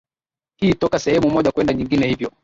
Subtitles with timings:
[0.57, 2.31] hii toka sehemu moja kwenda nyingine Hivyo